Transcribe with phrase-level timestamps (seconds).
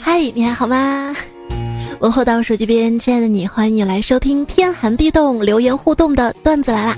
[0.00, 1.16] 嗨，你还好吗？
[1.98, 6.96] 问候到手机边，亲爱的你，欢迎你来收听天寒地冻留言互动的段子来啦！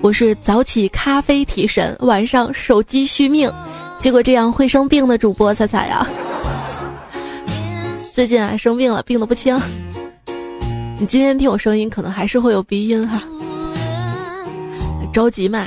[0.00, 3.52] 我是早起咖啡提神，晚上手机续命，
[3.98, 6.06] 结果这样会生病的主播彩彩呀。
[8.14, 9.60] 最近啊生病了，病得不轻。
[11.00, 13.20] 你今天听我声音，可能还是会有鼻音哈。
[15.12, 15.66] 着急嘛，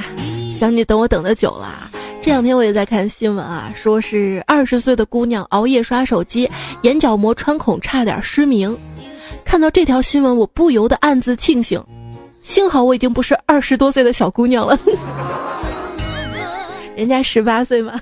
[0.62, 1.90] 想你等我等的久了。
[2.22, 6.48] 这两天我也在看新闻啊，说是二十岁的姑娘熬夜刷手机，
[6.84, 8.78] 眼角膜穿孔差点失明。
[9.44, 11.84] 看到这条新闻，我不由得暗自庆幸，
[12.44, 14.78] 幸好我已经不是二十多岁的小姑娘了，
[16.96, 18.00] 人家十八岁嘛。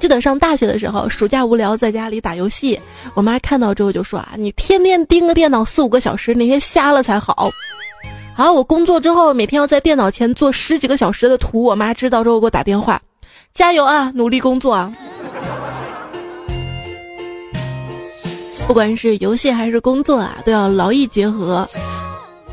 [0.00, 2.80] 记得上大学的时候，暑假无聊在家里打游戏，
[3.12, 7.50] 我妈看到之后就说啊，你天天盯个电脑四五个小时，哪天瞎了才好。
[8.34, 13.00] 好，我工作之后每天要在电脑前做十几个小时的图，我妈知道之后给我打电话，
[13.52, 14.92] 加油啊，努力工作啊！
[18.66, 21.68] 不管是游戏还是工作啊，都要劳逸结合。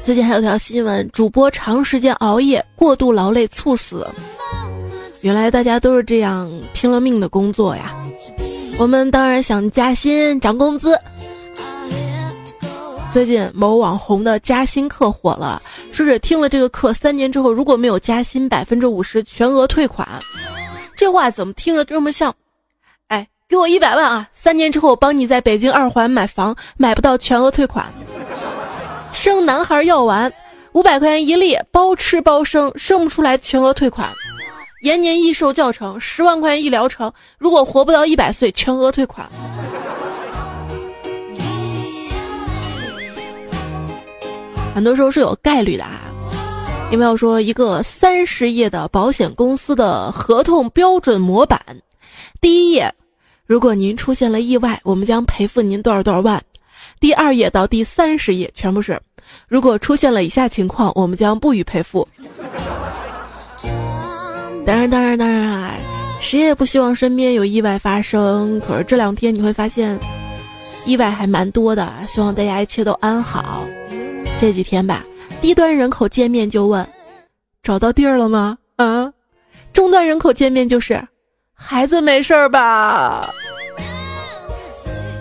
[0.04, 4.06] 最近还有条新闻，主播长时间熬夜，过度劳累猝死。
[5.22, 7.94] 原来大家都是这样拼了命的工作呀。
[8.78, 11.00] 我们当然想加薪涨工资。
[13.12, 20.08] 最近某网红的加薪课火了，说是听了这个课三年之后如果没有加薪，百分之五十全额退款。
[20.96, 22.34] 这话怎么听着这么像？
[23.08, 24.28] 哎，给我一百万啊！
[24.32, 27.86] 三年之后帮你在北京二环买房，买不到全额退款。
[29.14, 30.32] 生男孩药丸，
[30.74, 34.10] 五百块钱一粒，包吃包生，生不出来全额退款。
[34.82, 39.28] 延年益寿教程，十万块钱一疗程，如果活不到一百岁，全额退款。
[44.78, 46.02] 很多时候是有概率的啊，
[46.92, 51.60] 因为要说一个三十页的保险公司的合同标准模板？
[52.40, 52.94] 第一页，
[53.48, 56.40] 如果您出现了意外，我们将赔付您多少多少万。
[57.00, 59.02] 第二页到第三十页全部是，
[59.48, 62.08] 如果出现了以下情况，我们将不予赔付。
[64.64, 65.74] 当然，当然，当然啊，
[66.22, 68.62] 谁也不希望身边有意外发生。
[68.62, 70.00] 可是这两天你会发现，
[70.86, 71.92] 意外还蛮多的。
[72.08, 73.66] 希望大家一切都安好。
[74.40, 75.04] 这几天吧，
[75.42, 76.88] 低端人口见面就问
[77.64, 79.12] ：“找到地儿了吗？”啊，
[79.74, 81.04] 中端人口见面就是
[81.56, 83.28] ：“孩子没事儿吧？”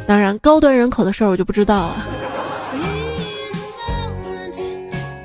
[0.07, 2.07] 当然，高端人口的事儿我就不知道了。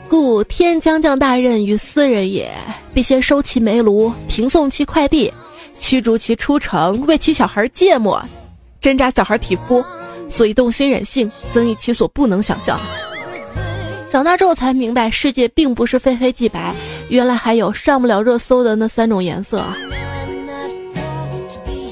[0.09, 2.49] 故天将降大任于斯人也，
[2.93, 5.31] 必先收其煤炉，停送其快递，
[5.79, 8.23] 驱逐其出城，为其小孩芥末，
[8.79, 9.83] 针扎小孩体肤，
[10.29, 12.79] 所以动心忍性，增益其所不能想象。
[14.11, 16.75] 长大之后才明白，世界并不是非黑即白，
[17.07, 19.77] 原来还有上不了热搜的那三种颜色啊！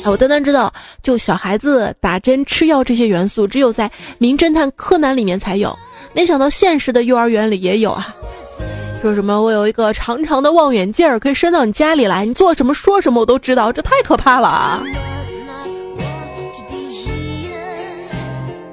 [0.04, 3.88] 我单单知道，就小孩子打针、吃药这些元素，只有在
[4.18, 5.74] 《名侦探柯南》里面才有，
[6.12, 8.14] 没想到现实的幼儿园里也有啊！
[9.02, 14.84] 说什么我有一个长长的望远镜，可以伸到你家里来，你做什么说什么我都知道，这太可怕了啊！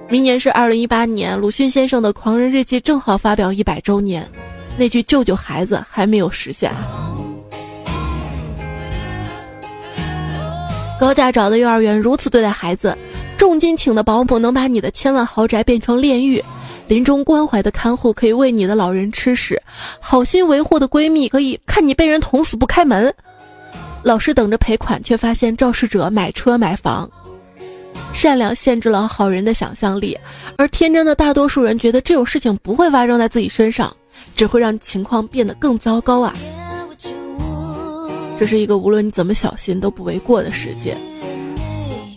[0.08, 4.24] 明年是二零一八年，鲁迅先生的《狂人日记》正好发表一百周年，
[4.78, 6.72] 那句“救救孩子”还没有实现。
[11.00, 12.96] 高价找的幼儿园如此对待孩子，
[13.36, 16.42] 重金请的保姆能把你的千万豪宅变成炼狱，
[16.86, 19.60] 临终关怀的看护可以喂你的老人吃屎，
[19.98, 23.12] 好心维护的闺蜜可以看你被人捅死不开门，
[24.04, 27.10] 老师等着赔款，却发现肇事者买车买房。
[28.16, 30.16] 善良限制了好人的想象力，
[30.56, 33.94] 而天真的大多数人觉得这种事情不会发生在自己身上，
[34.34, 36.32] 只会让情况变得更糟糕啊！
[38.38, 40.96] 这是一个无论你怎么小心都不为过的世界。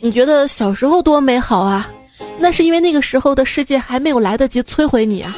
[0.02, 1.92] 你觉得小时候多美好啊？
[2.38, 5.36] 那是因为那个时候的世界还没有来得及摧毁你啊！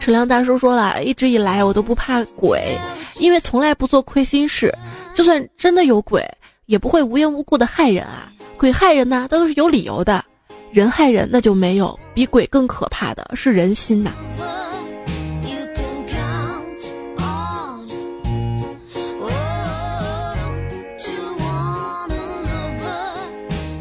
[0.00, 2.76] 车辆大叔说了一直以来我都不怕鬼，
[3.20, 4.76] 因为从来不做亏心事，
[5.14, 6.20] 就算真的有鬼。
[6.66, 8.30] 也不会无缘无故的害人啊！
[8.56, 10.22] 鬼害人呢，都是有理由的；
[10.72, 11.98] 人害人，那就没有。
[12.14, 14.12] 比鬼更可怕的是人心呐。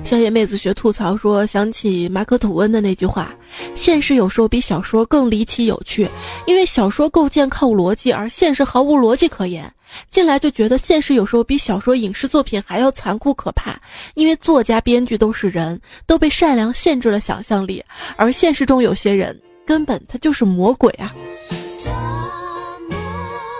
[0.03, 3.33] 小野妹子学吐槽说：“想起马可吐温的那句话，
[3.73, 6.07] 现实有时候比小说更离奇有趣，
[6.45, 9.73] 因为小说构建靠逻辑，而现实毫无逻辑可言。
[10.09, 13.79] 进来就觉得现实有时候比小说影视作品还要残酷可怕，
[14.15, 17.83] 因为作家编剧都是人，都被善良限制了想象力，
[18.15, 21.13] 而现实中有些人根本他就是魔鬼啊。”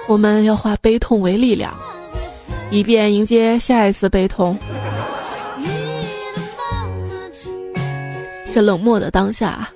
[0.07, 1.73] 我们要化悲痛为力量，
[2.69, 4.57] 以便迎接下一次悲痛。
[8.53, 9.67] 这冷漠的当下，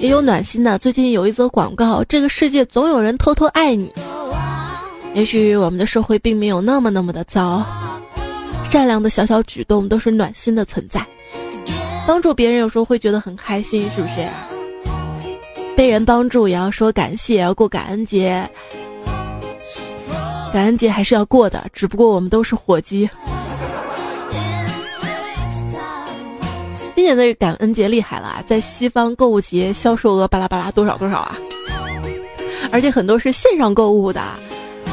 [0.00, 0.78] 也有暖心的。
[0.78, 3.92] 最近有一则广告：这个世界总有人偷偷爱你。
[5.14, 7.64] 也许我们的社会并没有那么那么的糟，
[8.70, 11.04] 善良的小小举动都是暖心的存在。
[12.06, 14.26] 帮助别人有时候会觉得很开心，是不是？
[15.76, 18.48] 被人帮助也要说感谢，要过感恩节。
[20.52, 23.08] 感恩节还是要过的，只不过我们都是火鸡。
[26.94, 31.36] 今年的感恩节厉害了，在西方购物节销售额巴拉巴拉多少多少啊！
[32.72, 34.20] 而且很多是线上购物的，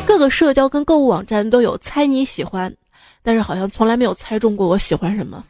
[0.06, 2.74] 各个社交跟购物网站都有猜你喜欢，
[3.22, 5.44] 但是好像从来没有猜中过我喜欢什么。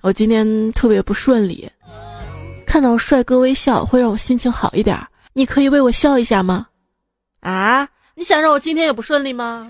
[0.00, 1.68] 我今天特别不顺利，
[2.64, 4.96] 看到帅哥微笑会让我心情好一点。
[5.32, 6.66] 你可以为我笑一下吗？
[7.40, 9.68] 啊，你想让我今天也不顺利吗？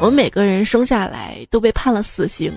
[0.00, 2.52] 我们每个人生下来都被判了死刑，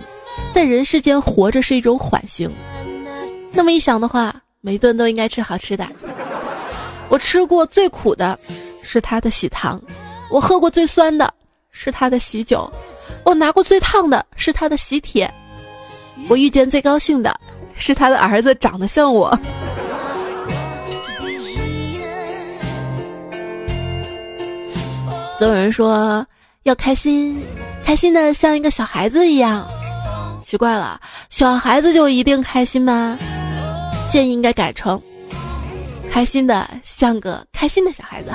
[0.54, 2.52] 在人世间活着是一种缓刑。
[3.52, 4.36] 那么一想的话，
[4.66, 5.86] 每顿都应该吃好吃的。
[7.08, 8.38] 我吃过最苦的
[8.84, 9.80] 是他的喜糖，
[10.28, 11.32] 我喝过最酸的
[11.70, 12.68] 是他的喜酒。
[13.24, 15.32] 我拿过最烫的是他的喜帖，
[16.28, 17.40] 我遇见最高兴的
[17.76, 19.38] 是他的儿子长得像我。
[25.38, 26.26] 总有人说
[26.64, 27.40] 要开心，
[27.86, 29.64] 开心的像一个小孩子一样。
[30.44, 33.16] 奇怪了，小孩子就一定开心吗？
[34.10, 35.02] 建议应该改成
[36.12, 38.30] 开心的像个开心的小孩子。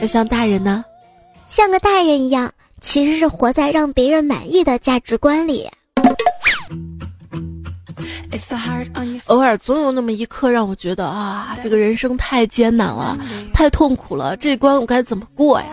[0.00, 0.84] 要像大人呢，
[1.48, 5.70] 像个大人一样，其实是活在让别人满意的价值观里。
[9.26, 13.18] 偶尔总有那么一刻，让我觉得啊，这个人生太艰难了，
[13.52, 15.68] 太痛苦了，这关我该怎么过呀？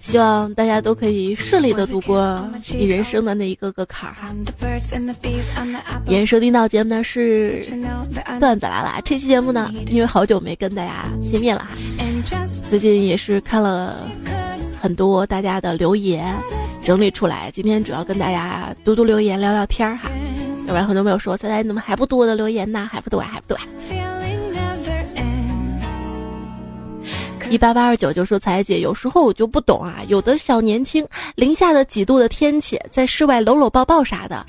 [0.00, 4.14] 希望大家都可以顺利的度过你人生的那一个个坎儿。
[4.14, 4.28] 哈。
[6.04, 7.64] 今天收听到节目呢是
[8.40, 11.68] 段子来了，这期节目呢因为好久没跟大家见面了哈，
[12.68, 14.08] 最近也是看了
[14.80, 16.34] 很多大家的留言，
[16.82, 20.08] 整理出来，今天主要跟大家读读留言，聊聊天儿哈。
[20.72, 22.88] 要不然很多朋友说，猜猜你怎么还不读我的留言呢？
[22.90, 23.28] 还不读啊？
[23.30, 23.60] 还不读啊？
[27.50, 34.46] 一八八二九就说：“彩姐，有时候我就不懂啊，有的小年轻，零下的几度的天气，在室外搂搂抱抱啥的，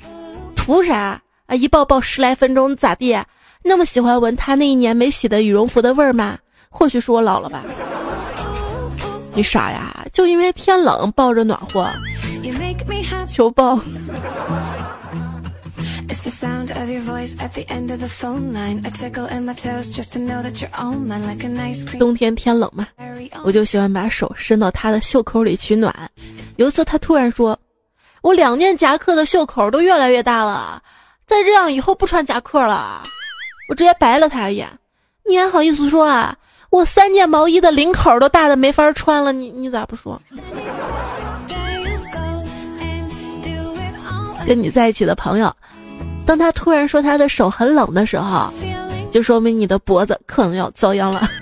[0.56, 1.54] 图啥啊？
[1.54, 3.14] 一抱抱十来分钟咋地？
[3.62, 6.38] 那么喜欢闻他那一年没洗的羽绒服的味儿吗？
[6.70, 7.62] 或许是我老了吧？
[9.34, 10.06] 你傻呀？
[10.10, 11.86] 就因为天冷抱着暖和，
[13.30, 13.78] 求抱。”
[21.98, 22.88] 冬天天冷嘛，
[23.44, 25.94] 我就喜欢把手伸到他的袖口里取暖。
[26.56, 27.58] 有一次他突然说
[28.22, 30.82] ：“我两件夹克的袖口都越来越大了，
[31.26, 33.02] 再这样以后不穿夹克了。”
[33.68, 34.68] 我直接白了他一眼
[35.28, 36.36] ：“你还好意思说啊？
[36.70, 40.20] 我三件毛衣的领口都大的没法穿了，你你咋不说？”
[44.46, 45.54] 跟你在一起的朋友。
[46.26, 48.50] 当他突然说他的手很冷的时候，
[49.10, 51.28] 就说明你的脖子可能要遭殃了。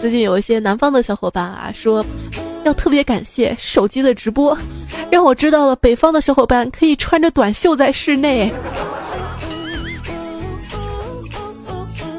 [0.00, 2.04] 最近有一些南方的小伙伴啊说，
[2.64, 4.56] 要特别感谢手机的直播，
[5.10, 8.52] 让我知道了北方的小伙伴可以穿着短袖在室内。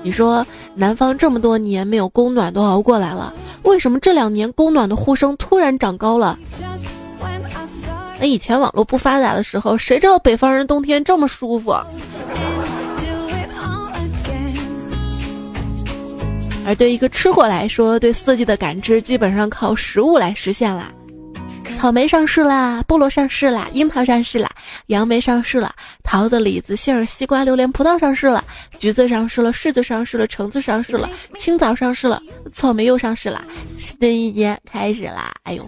[0.03, 0.45] 你说
[0.75, 3.33] 南方这么多年没有供暖都熬过来了，
[3.63, 6.37] 为什么这两年供暖的呼声突然长高了？
[8.19, 11.73] 那以前网络不发达的时候，谁知道北方人冬天这么舒服？
[16.65, 20.91] 而对一个吃货来说，对四季的感知基本上靠食物来实现啦。
[21.79, 24.49] 草莓上市啦，菠萝上市啦，樱桃上市啦，
[24.87, 25.73] 杨梅上市了，
[26.03, 28.43] 桃子、李子、杏儿、西瓜、榴莲、葡萄上市了，
[28.77, 32.21] 橘子上市了，柿子上市了，橙子上市了，青枣上市了，
[32.53, 33.41] 草莓又上市了，
[33.77, 35.31] 新的一年开始啦！
[35.43, 35.65] 哎呦。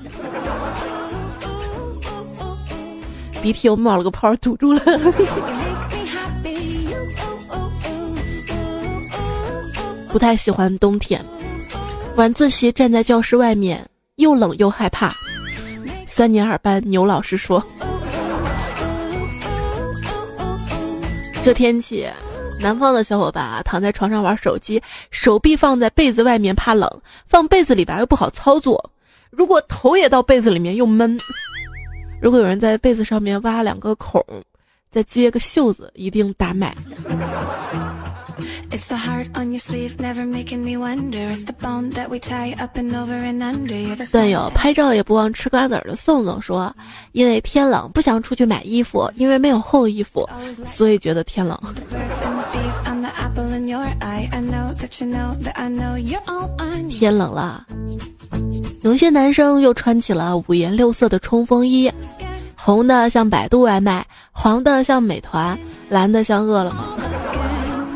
[3.41, 4.81] 鼻涕又冒了个泡，堵住了。
[10.11, 11.23] 不太喜欢冬天，
[12.17, 15.09] 晚自习站在教室外面，又冷又害怕。
[16.05, 17.63] 三年二班牛老师说
[21.41, 22.05] ：“这天气，
[22.59, 24.81] 南方的小伙伴啊，躺在床上玩手机，
[25.11, 26.87] 手臂放在被子外面怕冷，
[27.25, 28.91] 放被子里边又不好操作。
[29.29, 31.17] 如果头也到被子里面又闷。”
[32.21, 34.23] 如果有人在被子上面挖两个孔，
[34.91, 36.75] 再接个袖子，一定大卖。
[44.11, 46.73] 段友拍照也不忘吃瓜子儿的宋总说
[47.11, 50.27] ：“因为天冷，不想出去买衣服，因为没有厚衣服，
[50.63, 51.59] 所以觉得天冷。”
[56.89, 57.65] 天冷了，
[58.81, 61.91] 有些男生又穿起了五颜六色的冲锋衣，
[62.55, 65.57] 红的像百度外卖，黄的像美团，
[65.87, 66.83] 蓝的像饿了么。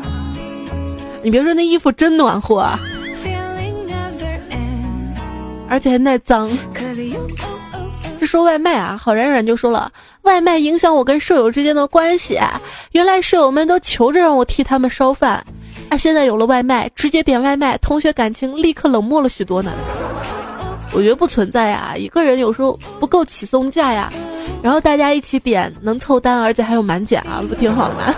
[1.24, 2.78] 你别说，那衣服真暖和，啊，
[5.68, 6.48] 而且还耐脏。
[8.20, 9.90] 这说外卖啊，好冉冉就说了，
[10.22, 12.38] 外卖影响我跟舍友之间的关系。
[12.92, 15.44] 原来舍友们都求着让我替他们烧饭，
[15.88, 19.72] 啊，现在有了外卖，直接点外卖，同学感情立刻冷漠了许多呢。
[20.96, 24.10] 我觉得不存在呀，一个人有时候不够起送价呀，
[24.62, 28.14] 然后大家一起点能凑单，而且还有满减啊，不挺好吗？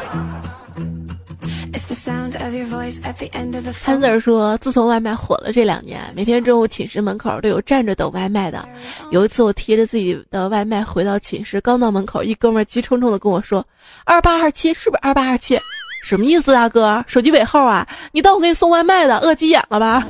[3.85, 8.65] 潘 Sir 说：“自从外卖火了这两年，每天中午寝室门口都有站着等外卖的。
[9.11, 13.67] 有一次，我提着自己的外卖回到寝室，刚到门口，一哥们急冲冲的跟我说
[14.07, 15.59] ：‘二八二七，是不是二八二七？
[16.05, 17.05] 什么意思啊，哥？
[17.09, 17.85] 手机尾号啊？
[18.13, 19.19] 你当我给你送外卖的？
[19.19, 20.07] 饿急眼了吧？’”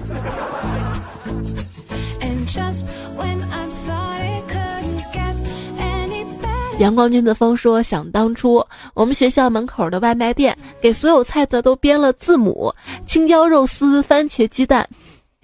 [6.79, 12.73] 阳光君子风说：“想当初，我们学校门口的外卖店给所有菜的都编了字母，
[13.05, 14.87] 青椒肉丝、番茄鸡蛋，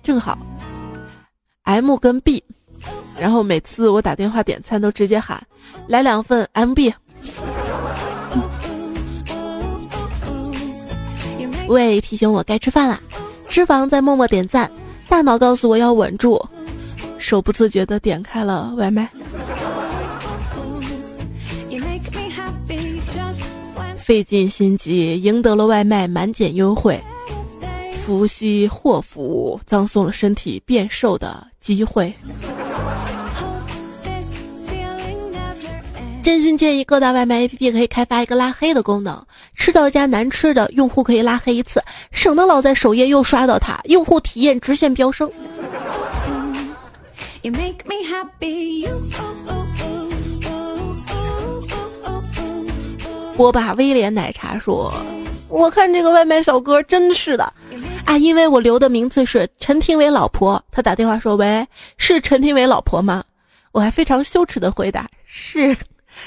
[0.00, 0.38] 正好
[1.64, 2.42] M 跟 B。
[3.18, 5.44] 然后每次我打电话点餐都直接喊
[5.88, 6.92] 来两份 MB。
[11.66, 13.00] 喂，提醒我该吃饭啦！
[13.48, 14.70] 脂肪在默默点赞，
[15.08, 16.40] 大脑告诉我要稳住，
[17.18, 19.08] 手不自觉的点开了外卖。”
[24.04, 27.00] 费尽心机赢得了外卖满减优惠，
[28.04, 32.12] 福兮祸福，葬送了身体变瘦的机会。
[36.22, 39.18] 真心建议各大外卖 APP 可以开发一个拉黑的功能，
[39.54, 45.30] 吃到一家难吃的，用户可以拉黑一次，省得老在首页又刷到它，用户体验直线飙升
[47.40, 48.90] you make me happy you
[49.48, 49.63] oo。
[53.36, 54.92] 波霸威廉奶茶说
[55.48, 57.52] ：“我看这个外卖小哥真是的，
[58.04, 60.62] 啊，因为我留的名字是陈廷伟老婆。
[60.70, 61.66] 他打电话说：‘喂，
[61.98, 63.24] 是陈廷伟老婆吗？’
[63.72, 65.76] 我还非常羞耻的回答：‘是。’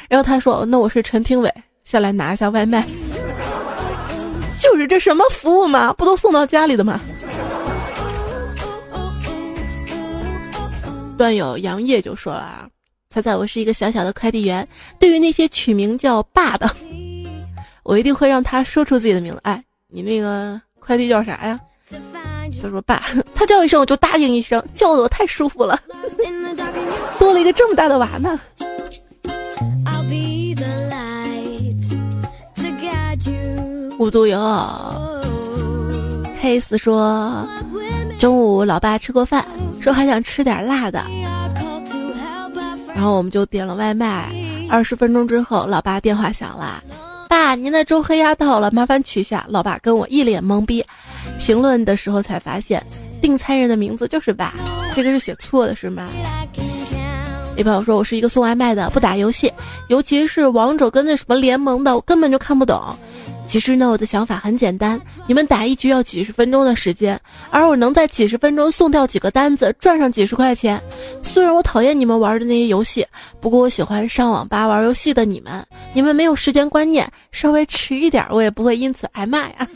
[0.10, 1.50] 然后他说：‘那我是陈廷伟，
[1.86, 2.86] 下来拿一下外卖。’
[4.60, 7.00] 就是这什么服务嘛，不都送到家里的吗？”
[11.18, 12.68] 段友杨烨就说了啊。
[13.10, 14.68] 猜猜我是一个小小的快递员。
[15.00, 16.70] 对于那些取名叫“爸”的，
[17.84, 19.40] 我一定会让他说出自己的名字。
[19.44, 21.60] 哎，你那个快递叫啥呀？
[22.62, 25.80] 他说“爸”，他叫一声我就答应一声，叫的我太舒服了，
[27.20, 28.40] 多了一个这么大的娃呢。
[34.00, 35.22] 无独有偶
[36.40, 37.48] ，case 说
[38.20, 39.44] 中午老爸吃过饭，
[39.82, 41.04] 说还想吃点辣的。
[42.98, 44.28] 然后我们就点了外卖，
[44.68, 46.82] 二十分钟之后，老爸电话响了，
[47.30, 49.46] 爸，您的周黑鸭到了，麻烦取下。
[49.50, 50.84] 老爸跟我一脸懵逼，
[51.40, 52.84] 评论的时候才发现，
[53.22, 54.56] 订餐人的名字就是爸，
[54.96, 56.10] 这个是写错的是吗？
[57.56, 59.54] 一朋友说，我是一个送外卖的，不打游戏，
[59.90, 62.82] 尤其是王者跟那什么联盟的，我根本就看不懂。
[63.48, 70.82] 其实呢，我的想法很简单，你们打一局要几十分钟的时间，而我能在几十分钟送掉几个单子，赚上几十块钱。
[71.24, 73.08] 虽然我讨厌你们玩的那些游戏，
[73.40, 75.66] 不过我喜欢上网吧玩游戏的你们。
[75.94, 79.68] 你们没有时间观念，稍微迟一点，我也不会因此挨骂呀。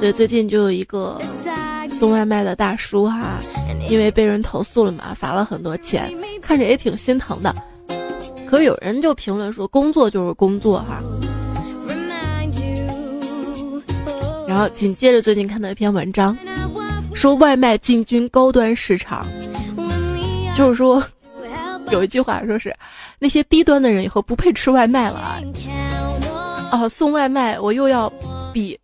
[0.00, 1.20] 对，最近就有一个
[1.98, 3.40] 送外卖的大叔哈，
[3.90, 6.08] 因为被人投诉了嘛，罚了很多钱，
[6.40, 7.52] 看着也挺心疼的。
[8.48, 11.02] 可有人就评论说，工作就是工作哈。
[14.46, 16.34] 然后紧接着最近看到一篇文章，
[17.12, 19.26] 说外卖进军高端市场，
[20.56, 21.04] 就是说
[21.92, 22.74] 有一句话说是
[23.18, 25.38] 那些低端的人以后不配吃外卖了啊。
[26.72, 28.10] 哦，送外卖我又要
[28.54, 28.78] 比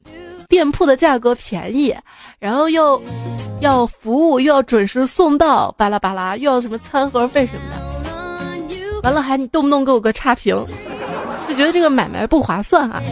[0.47, 1.97] 店铺的价格便宜，
[2.39, 3.01] 然后又
[3.63, 7.84] 要服务又要准时送到，巴拉巴拉又要什么餐盒费什么的。
[9.05, 10.57] 完了，还你动不动给我个差评，
[11.47, 13.03] 就觉得这个买卖不划算啊！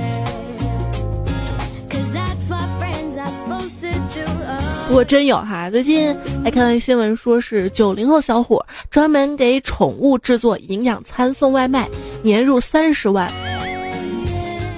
[4.88, 11.86] 不过真有哈，最近还看到一新闻，说是九零后小伙专门给宠物制作营养餐送外卖，
[12.22, 13.30] 年入三十万。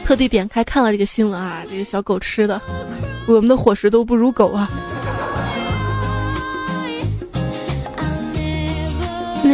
[0.05, 2.61] 特地点开看了这个新闻啊，这个小狗吃的，
[3.29, 4.69] 我们的伙食都不如狗啊。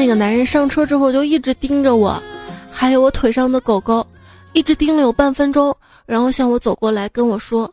[0.00, 2.19] 那个男人上车之后就一直盯着我，
[2.73, 4.04] 还有我腿上的狗狗，
[4.54, 5.76] 一直盯了有半分钟，
[6.07, 7.71] 然后向我走过来跟我说：“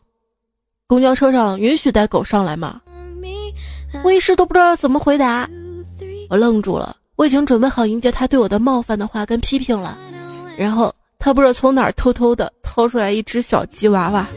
[0.87, 2.81] 公交车上允许带狗上来吗？”
[4.03, 5.49] 我一时都不知道怎么回答，
[6.29, 9.97] 我愣住了，我已经准备好迎接他对我的冒犯的话跟批评了，
[10.57, 14.27] 然后他不知道从哪儿偷偷的掏出来一只小吉娃娃。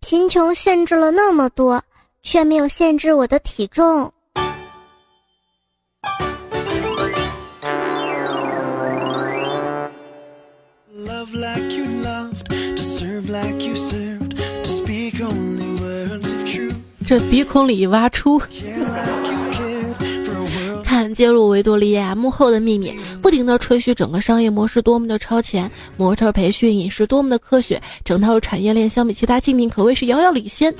[0.00, 1.78] 贫穷限制了那么多。
[2.26, 4.12] 却没有限制我的体重。
[17.06, 18.42] 这鼻孔里挖出。
[21.16, 22.92] 看揭露维多利亚幕后的秘密，
[23.22, 30.74] 不停的吹嘘整个商业模式多么的超前，模特培训饮食多么的科学，整套产业链相比其他竞品可谓是遥遥领先。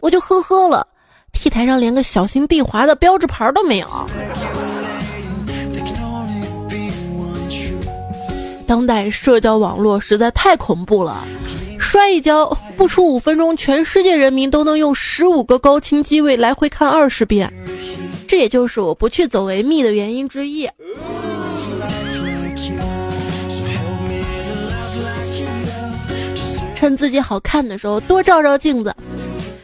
[0.00, 0.86] 我就呵呵了
[1.34, 3.86] ，T 台上连个小心地滑的标志牌都没有。
[8.66, 11.22] 当代社交网络实在太恐怖了，
[11.78, 17.52] 摔一跤不出五分钟，全世界人民都能用十五个高清机位来回看二十遍。
[18.26, 20.68] 这也就是我不去走维密的原因之一。
[26.74, 28.94] 趁自己好看的时候多照照镜子。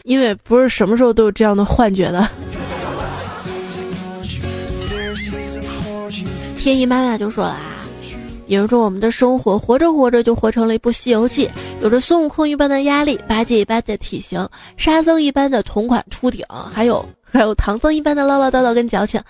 [0.04, 2.28] 因为不是什么时候都有这样的幻觉的。
[6.58, 7.84] 天意妈妈就说了啊，
[8.48, 11.46] 有人说我们的生活活着活着就活成了一部《西游记》，
[11.80, 19.20] 有着孙悟空一般的压力，八戒一般的体型，沙僧一般的同款秃顶，还有还有唐僧一般的唠唠叨叨跟矫情。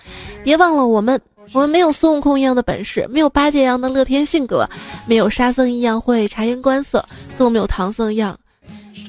[0.43, 1.19] 别忘了我们，
[1.53, 4.69] 我们没有孙悟空一样的本事，没有八戒一样的乐天性格，
[5.07, 7.03] 没有沙僧一样会察言观色，
[7.37, 8.37] 更没有唐僧一样。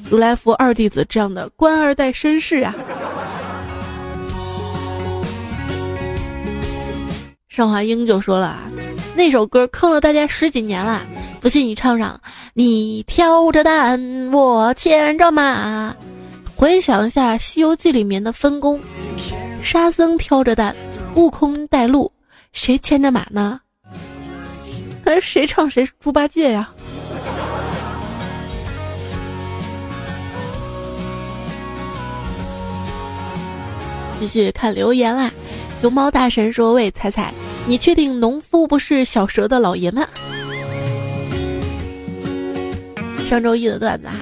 [0.09, 2.73] 如来佛二弟子这样的官二代绅士啊！
[7.49, 8.59] 尚华英就说了啊，
[9.15, 11.01] 那首歌坑了大家十几年了，
[11.41, 12.19] 不信你唱唱。
[12.53, 15.95] 你挑着担，我牵着马。
[16.55, 18.79] 回想一下《西游记》里面的分工：
[19.61, 20.73] 沙僧挑着担，
[21.15, 22.11] 悟空带路，
[22.53, 23.59] 谁牵着马呢？
[25.03, 26.69] 哎，谁唱谁猪八戒呀？
[34.17, 35.29] 继续看留言啦，
[35.81, 37.33] 熊猫大神说：“喂，彩彩，
[37.67, 40.07] 你确定农夫不是小蛇的老爷们？”
[43.27, 44.15] 上周一的段子哈，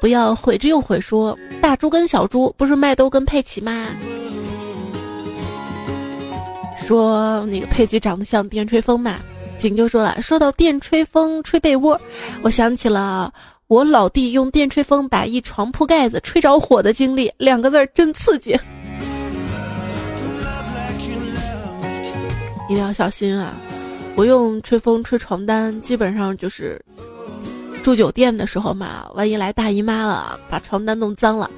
[0.00, 3.88] 不要悔之又悔，说大猪跟小猪不是麦兜跟佩奇吗？
[6.78, 9.16] 说那个佩奇长得像电吹风嘛？
[9.58, 12.00] 景就说了，说到电吹风吹被窝，
[12.42, 13.32] 我想起了。
[13.68, 18.58] 我老弟用电吹风把一床铺盖子吹着火的经历，两个字儿真刺激。
[22.68, 23.54] 一定要小心啊！
[24.16, 26.84] 我用吹风吹床单，基本上就是
[27.82, 31.50] 住酒店的时候嘛，万一来大姨妈了，把床单弄脏了，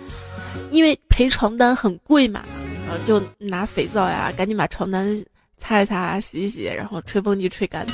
[0.70, 2.42] 因为赔床单很贵嘛，
[2.88, 5.24] 然后就拿肥皂呀，赶紧把床单
[5.58, 7.84] 擦一擦、洗一洗，然后吹风机吹干。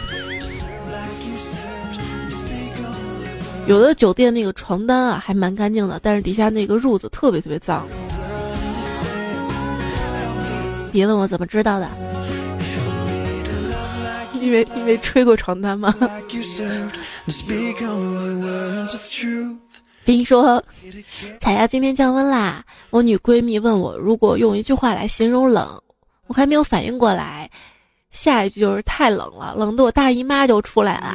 [3.67, 7.87] 有的酒店那个床单啊还蛮干净的，但是底下那个褥子特别特别脏。
[10.91, 11.87] 别问我怎么知道的，
[14.43, 15.95] 因为因为吹过床单吗？
[20.05, 20.63] 冰说
[21.39, 25.79] ：“彩霞今天降温啦，我女闺蜜问我，如果用一句话来形容冷，
[26.29, 27.51] 我还没有反应过来。”
[28.11, 31.15] 下一句就是太冷了，冷得我大姨妈就出来了。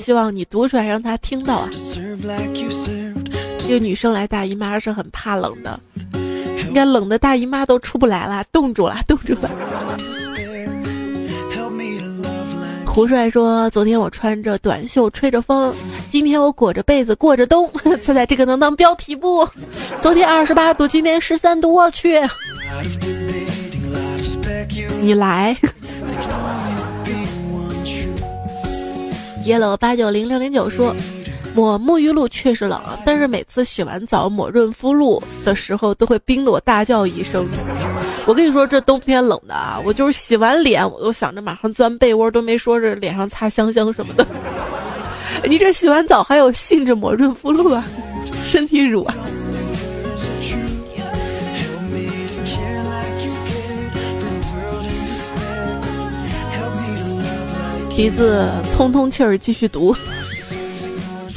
[0.00, 1.68] 希望你读出来让她听到啊。
[3.58, 5.78] 这个女生来大姨妈是很怕冷的，
[6.66, 9.50] 应该冷的大姨妈都出不来了，冻住了，冻住了。
[12.92, 15.72] 胡帅说：“昨天我穿着短袖吹着风，
[16.08, 17.70] 今天我裹着被子过着冬。
[18.02, 19.48] 猜猜这个能当标题不？
[20.00, 22.20] 昨天二十八度，今天十三度，我去。
[25.00, 25.56] 你来。”
[29.46, 30.94] yellow 八九零六零九说，
[31.54, 37.46] 抹沐浴露确实冷，但是每次洗完澡抹润肤露的时候，都会冰得我大叫一声。
[38.30, 44.24] 我跟你说，这冬天冷的啊，我就是洗完脸，我都想着马上钻被窝，都没说是脸上擦香香什么的。
[45.50, 47.84] 你这洗完澡还有兴致抹润肤露啊，
[48.44, 49.14] 身体乳啊。
[57.96, 59.92] 鼻子通通气儿，继续读。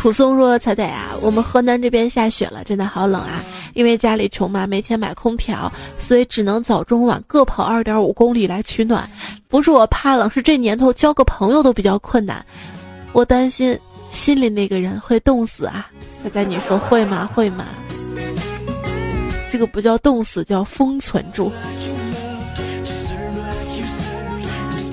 [0.04, 3.42] 普松说：“彩彩啊，我们河南这边下雪了，真的好冷啊！
[3.74, 9.10] 因为家里穷嘛，没钱买空调，所以只能早中晚各跑二点五公里来取暖。
[9.48, 12.46] 不是我怕冷，是这年头交个朋友都比较困难。
[13.14, 13.80] 我担心
[14.12, 15.90] 心里那个人会冻死啊！
[16.22, 17.30] 彩彩，你说会吗？
[17.34, 17.68] 会吗？
[19.50, 21.50] 这个不叫冻死，叫封存住。”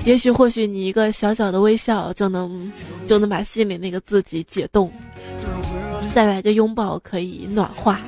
[0.05, 2.71] 也许或许你一个小小的微笑就能
[3.11, 4.89] 就能把心里那个自己解冻，
[6.15, 7.99] 再来个拥抱可以暖化。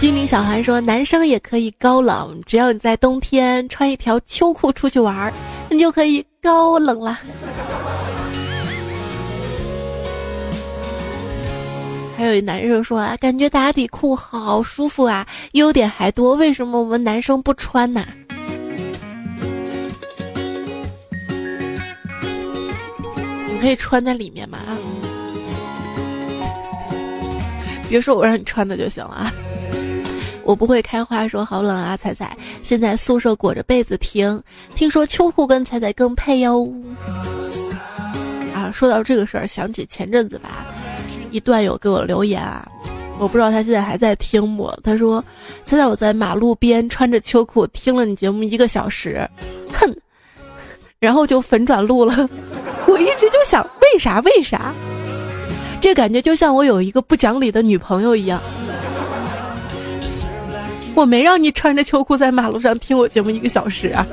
[0.00, 5.32] 精灵小韩说：“男生也可以高冷，只要你在冬天穿一条秋裤出去玩，
[5.70, 7.20] 你就可以高冷了。”
[12.18, 18.04] 还有一男生说啊，感觉打底裤好舒服啊，优点还多，为什么我们男生不穿呢？
[23.64, 24.58] 可以穿在里面吗？
[27.88, 29.32] 别说我让你穿的就行了啊！
[30.44, 32.36] 我不会开花，说好冷啊，彩彩。
[32.62, 34.42] 现在宿舍裹着被子听，
[34.74, 36.70] 听说秋裤跟彩彩更配哟。
[38.54, 40.66] 啊，说到这个事儿，想起前阵子吧。
[41.30, 42.68] 一段友给我留言啊，
[43.18, 44.70] 我不知道他现在还在听不？
[44.82, 45.24] 他说
[45.64, 49.26] ：“现在我在马路边穿着秋裤听了你节目一个小时，
[49.72, 49.96] 哼，
[51.04, 52.28] 然后就粉转路了。
[52.88, 54.20] 我一直就想，为啥？
[54.20, 54.72] 为啥？
[55.80, 58.40] 这感觉就像我有一个不讲理的女朋友一样。
[60.94, 64.06] 我没让你穿着秋裤在马路上听我节目一个小时啊。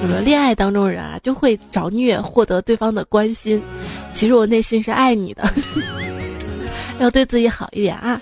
[0.00, 3.60] 你们恋爱当中人啊，就会找虐获得对方的关心。”
[4.14, 5.48] 其实我内心是爱你的，
[7.00, 8.20] 要对自己好一点啊。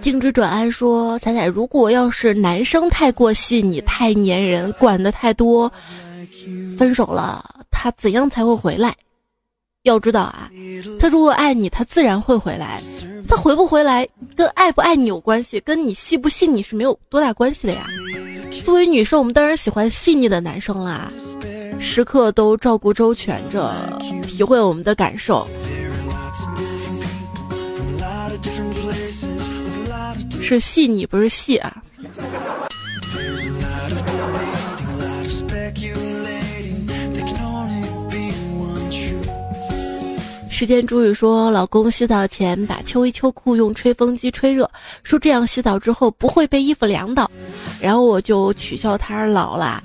[0.00, 5.70] 静止转安说：“彩彩，如果要是男生太过细腻、太粘人、管的太多，
[6.78, 8.94] 分手了，他怎样才会回来？
[9.82, 10.50] 要知道啊，
[11.00, 12.82] 他如果爱你，他自然会回来。
[13.28, 17.86] 他回不回来，跟爱不爱你有关系，跟你细不细腻是没有多大关系的呀。
[18.64, 21.08] 作为女生，我们当然喜欢细腻的男生啦。”
[21.78, 23.74] 时刻都照顾周全着，
[24.22, 25.46] 体会我们的感受。
[30.48, 31.82] 是细腻，不是细啊。
[40.48, 44.70] 时间煮雨说，老公洗澡前把秋衣秋裤用吹风机吹热，
[45.02, 47.28] 说这样洗澡之后不会被衣服凉到，
[47.80, 49.82] 然后我就取笑他老了。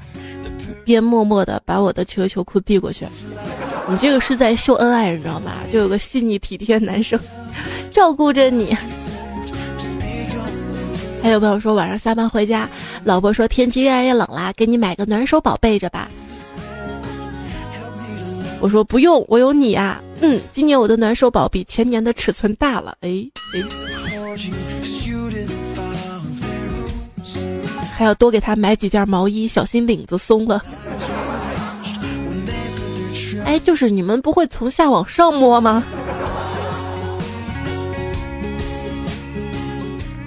[0.86, 3.08] 边默默的把我的秋衣秋裤递过去，
[3.90, 5.54] 你这个是在秀恩爱，你知道吗？
[5.74, 7.20] 就有个细腻体贴男生
[7.92, 8.78] 照顾着你。
[11.22, 12.68] 还有朋友说晚上下班回家，
[13.04, 16.10] 老婆说天气越来越冷啦，给你买个暖手宝备着吧。
[18.60, 20.02] 我说不用，我有你啊。
[20.22, 22.96] 嗯，今年我的暖手宝比前年的尺寸大了。
[23.02, 23.64] 哎哎。
[27.96, 30.64] 还要多给他买几件毛衣，小心领子松了。
[33.46, 35.84] 哎，就是你们不会从下往上摸吗？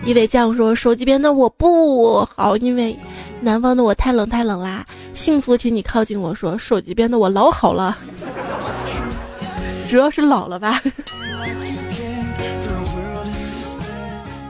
[0.07, 2.95] 一位酱说：“手机边的我不好，因为
[3.41, 4.87] 南方的我太冷太冷啦。
[5.15, 7.97] 幸福，请你靠近我说，手机边的我老好了，
[9.89, 10.83] 主要是老了吧。”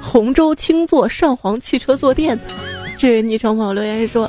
[0.02, 2.38] 洪州青座上皇汽车坐垫。
[2.96, 4.28] 这位昵称朋友留言说：“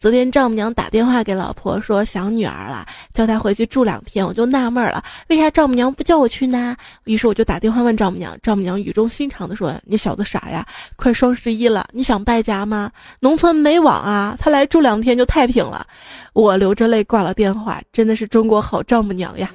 [0.00, 4.26] 昨天丈母娘打电话给老婆说想女儿了，叫她回去住两天。
[4.26, 6.74] 我就纳闷了，为啥丈母娘不叫我去呢？
[7.04, 12.90] 于是我就打电话问丈母娘，丈母娘语重心长的说：‘你小子傻呀，快双十一了，你想败家吗？
[13.20, 15.86] 农村没网啊，他来住两天就太平了。’
[16.32, 19.50] 我流着泪挂了电话，真的是中国好丈母娘呀！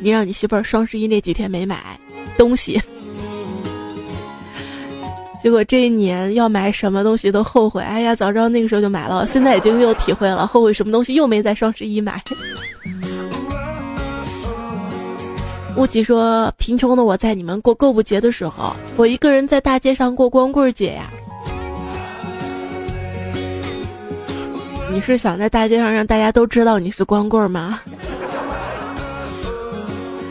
[0.00, 1.98] 你让你媳妇儿双十一那几天没买
[2.38, 2.80] 东西。”
[5.42, 9.26] 结果这一年要买什么东西都后悔，哎呀，早知道那个时候就买了。
[9.26, 12.22] 现在已经又体会了，后悔什么东西又没在双十一买。
[15.76, 21.10] 乌吉说：“贫穷的我在你们过购物节的时候，我一个人在大街上过光棍节呀。”
[24.92, 27.80] 你是想在大街上让大家都知道你是光棍吗？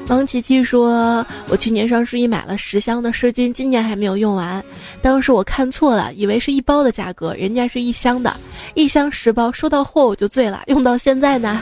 [0.09, 4.63] 王琪琪说：“我去年双十一买了十箱的湿巾，今年还没有用完。
[5.03, 8.35] 当时我看错了，以为是一包的价格，人家是一箱的，
[8.73, 9.51] 一箱十包。
[9.51, 11.61] 收到货我就醉了，用到现在呢，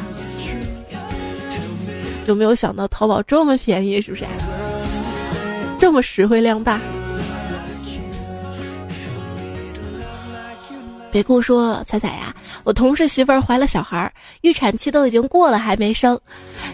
[2.25, 4.23] 就没有想到淘宝这么便宜，是不是？
[5.77, 6.79] 这么实惠量大。”
[11.17, 12.31] 别跟我说，彩彩呀，
[12.63, 16.19] 我同事媳妇儿怀了小孩，预产期都已经过了还没生。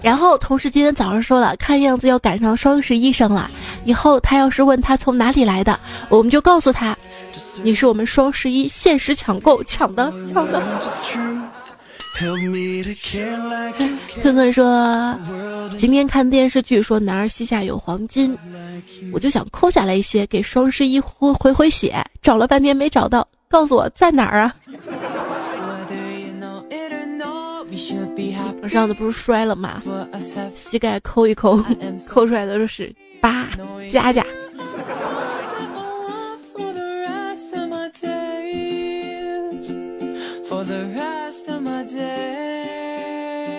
[0.02, 3.50] 然后同事今天早上说了，看样子要赶上双十一生了。
[3.86, 5.80] 以后他要是问他从哪里来的，
[6.10, 6.98] 我们就告诉他，
[7.64, 10.62] 你是我们双十一限时抢购抢的抢的。
[14.22, 15.18] 坤坤说，
[15.78, 18.38] 今天看电视剧说男儿膝下有黄金，
[19.14, 23.26] 我就想抠下来一些给双十一回回回血，找了半天没找到。
[23.54, 24.56] 告诉我在哪儿啊？
[28.64, 29.80] 我上次不是摔了吗？
[30.56, 31.64] 膝盖抠一抠，
[32.10, 33.48] 抠出来的都是疤、
[33.88, 34.26] 夹夹。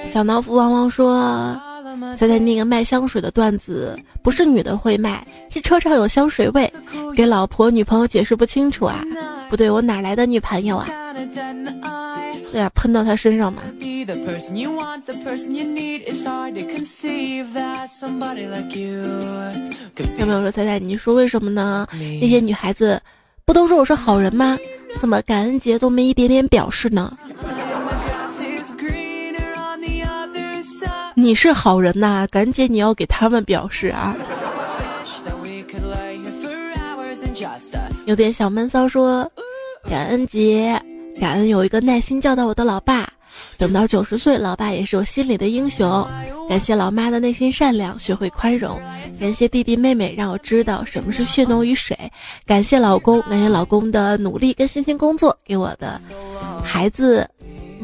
[0.04, 1.56] 小脑斧汪汪说
[2.16, 6.72] ：“猜猜那个卖香水的段子，不是女的会卖，是车上有香水味，
[7.14, 9.02] 给老婆女朋友解释不清楚啊。”
[9.50, 10.88] 不对，我哪来的女朋友啊？
[12.50, 13.62] 对呀，喷到她身上嘛。
[20.18, 20.78] 有没有说猜猜？
[20.78, 21.86] 你说为什么呢？
[22.20, 23.00] 那些女孩子
[23.44, 24.58] 不都说我是好人吗？
[25.00, 27.16] 怎么感恩节都没一点点表示呢？
[31.24, 34.14] 你是好人呐，赶紧你要给他们表示啊。
[38.04, 39.26] 有点小闷骚，说
[39.88, 40.78] 感恩节，
[41.18, 43.08] 感恩有一个耐心教导我的老爸，
[43.56, 46.06] 等到九十岁，老爸也是我心里的英雄。
[46.46, 48.78] 感谢老妈的内心善良，学会宽容。
[49.18, 51.98] 感谢弟弟妹妹，让我知道什么是血浓于水。
[52.44, 55.98] 感谢老公，感谢老公的努力跟辛勤工作，给我的
[56.62, 57.26] 孩子。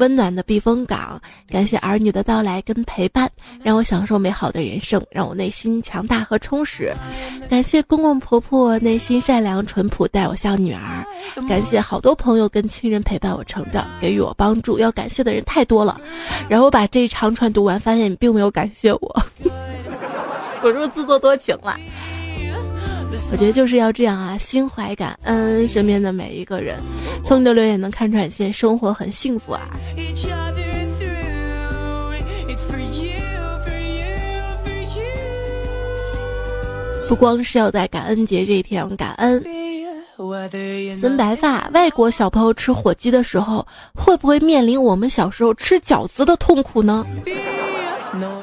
[0.01, 3.29] 温暖的避风港，感谢儿女的到来跟陪伴，
[3.61, 6.91] 让我享受美好的人生，让我内心强大和充实。
[7.47, 11.05] 感谢公公婆婆内心善良淳朴，待我像女儿。
[11.47, 14.79] 感谢好多朋友跟亲人陪伴我成长，给予我帮助。
[14.79, 16.01] 要感谢的人太多了。
[16.49, 19.23] 然后把这一长串读完，发现你并没有感谢我，
[20.63, 21.77] 我是不是自作多情了？
[23.31, 26.77] 我觉得就是要这样啊，心怀感恩身边的每一个人。
[27.23, 29.61] 从你的留言能看出来，现在生活很幸福啊。
[37.07, 39.43] 不光是要在感恩节这一天感恩。
[40.97, 47.05] 孙白发，外国小朋友吃火鸡的时候，会不会面临我们小时候吃饺子的痛苦呢？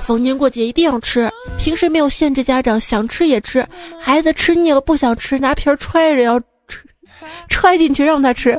[0.01, 3.67] 逢年过节一定要吃，平时没有限制家长想吃也吃，
[4.01, 6.47] 孩子吃腻了不想吃，拿皮儿揣着要吃，
[7.49, 8.59] 揣进去让他吃，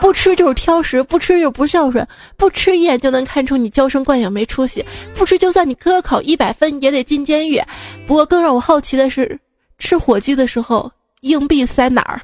[0.00, 7.60] 不吃就是挑食，不吃就不孝顺，不吃一眼就能看出你娇生惯养没出息，不吃就算你科考一百分也得进监狱。
[8.06, 9.38] 不过更让我好奇的是，
[9.78, 10.90] 吃火鸡的时候
[11.22, 12.20] 硬币塞哪儿？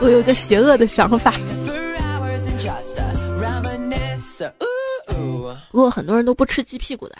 [0.00, 1.32] 我有个邪恶的想法。
[5.70, 7.16] 不过很多人都不吃鸡屁股的。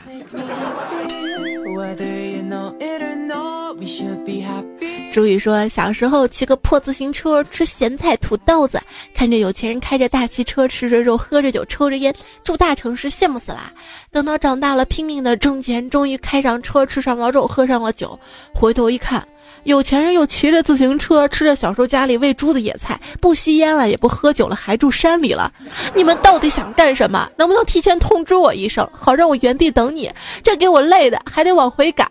[5.12, 8.79] 朱宇说，小时候骑个破自行车，吃咸菜土豆子，
[9.14, 13.72] 看着有钱人开着大汽车，吃着肉，喝着酒，抽着烟，住大城市，羡慕死啦。
[14.11, 18.18] 等到长大了，拼命的挣钱，终于开上车，吃上了肉，喝上了酒，
[18.55, 19.27] 回头一看。
[19.66, 25.52] 有钱人又骑着自行车，吃着小时候家里喂猪的野菜，不吸烟了，也不喝酒了，还住山里了。
[25.92, 27.29] 你们到底想干什么？
[27.37, 30.09] 能不能提前通知我一声，好让我原地等你？
[30.44, 32.09] 这给我累的，还得往回赶。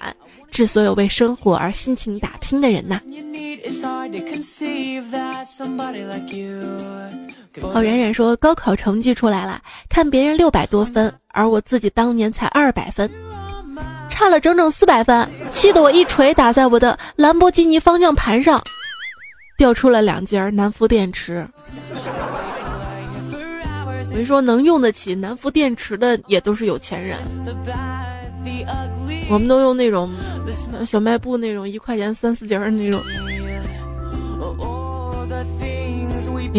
[0.52, 3.00] 致所有为生活而辛勤打拼的人呐。
[7.74, 13.10] 好冉冉说，高考成绩出来了，看别人六百多分，而我自己当年才二百分。
[14.16, 18.64] 差了整整四百分，气得我一锤打在我的兰博基尼方向盘上，
[19.58, 21.46] 掉出了两节南孚电池。
[24.18, 27.18] 我说能用得起南孚电池的也都是有钱人，
[29.30, 30.10] 我们都用那种
[30.86, 33.02] 小卖部那种一块钱三四节儿那种。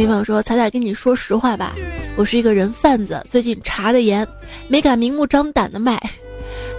[0.04, 1.74] 朋友说：“彩彩跟你说实话吧，
[2.16, 4.28] 我是一个人贩子，最近查的严，
[4.68, 5.98] 没敢明目张胆的卖。”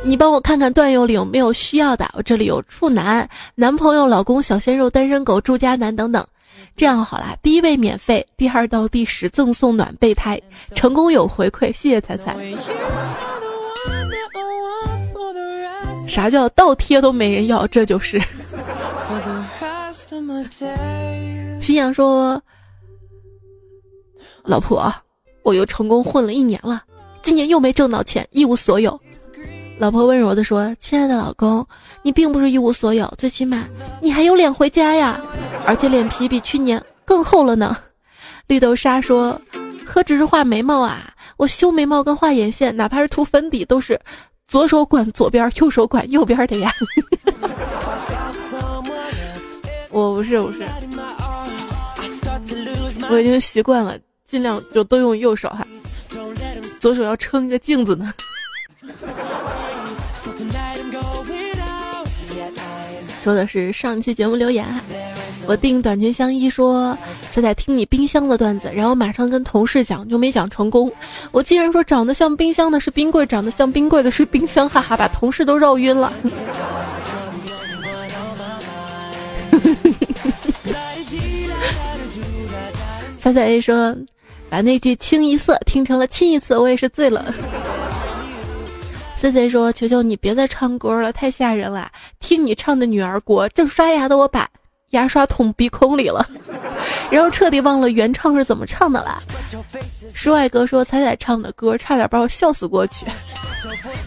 [0.03, 6.25] 你帮我看看段友里有没有需要的，我这里有处男、男朋友、老公、小鲜肉、单身狗、住家男等等。
[6.77, 10.41] 这样好啦，第一位免费，第二到第十赠送暖备胎，
[10.75, 12.37] 成功有回馈，谢谢彩彩。
[16.07, 17.67] 啥叫倒贴都没人要？
[17.67, 18.21] 这就是。
[21.59, 22.41] 新阳说
[24.43, 24.93] ：“老婆，
[25.43, 26.83] 我又成功混了一年了，
[27.21, 28.97] 今年又没挣到钱，一无所有。”
[29.79, 31.63] 老婆温柔地说：“亲爱的老公，
[32.01, 33.65] 你并不是一无所有，最起码
[34.01, 35.21] 你还有脸回家呀，
[35.67, 37.77] 而且脸皮比去年更厚了呢。”
[38.47, 39.39] 绿豆沙说
[39.85, 43.99] ：“何止是画眉毛啊，我修眉毛跟画眼线，哪怕是涂粉底，都是
[44.47, 46.73] 左手管左边，右手管右边的呀。
[49.91, 50.63] ”我不是，不是，
[53.09, 55.67] 我已经习惯了，尽量就都用右手哈，
[56.79, 58.11] 左手要撑一个镜子呢。
[63.23, 64.65] 说的是上期节目留言，
[65.45, 66.97] 我订短裙相依说
[67.29, 70.89] 仔仔听你冰箱的段子，然后马上跟同事讲，就没讲成功。
[71.31, 76.13] 我竟然说长得像冰箱的是冰柜，长得像冰柜的是冰箱，哈哈， 把同事都绕晕了。
[83.19, 83.93] 仔仔 A 说
[84.49, 87.33] 把那句清一色听成了亲一次，我也是醉了。
[89.19, 91.91] C C 说：“求求你别再唱歌了，太吓人了！
[92.19, 94.47] 听你唱的《女儿国》，正刷牙的我把
[94.91, 96.23] 牙刷捅鼻孔里了，
[97.09, 99.21] 然后彻底忘了原唱是怎么唱的了。”
[100.13, 103.07] 师外哥说：“彩彩唱的歌差点把我笑死过去。”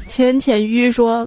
[0.06, 1.26] 浅浅玉说：“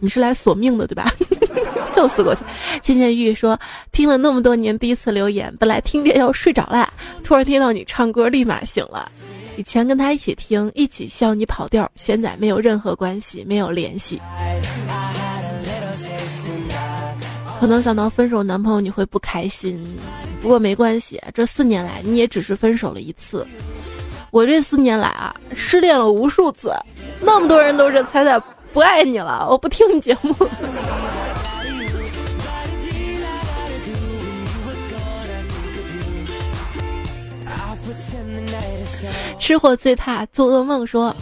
[0.00, 1.08] 你是来索命的对吧？”
[1.86, 2.42] 笑死过去。
[2.82, 3.58] 浅浅玉说
[3.92, 9.08] ：“听了那么多年，第一次留言，本来听着要睡着了，突然听到你唱歌，立马醒了。”
[9.56, 14.20] 以前跟他一起听，一起笑你跑调，现在没有任何关系，没有联系。
[17.60, 19.84] 可能想到分手男朋友你会不开心，
[20.40, 23.46] 不过没关系，这四年来你也只是分手了一次。
[24.30, 26.72] 我这四年来啊，失恋了无数次，
[27.20, 28.40] 那么多人都是彩彩
[28.72, 30.34] 不爱你了，我不听你节目。
[39.40, 40.86] 吃货最怕做噩梦。
[40.86, 41.16] 说，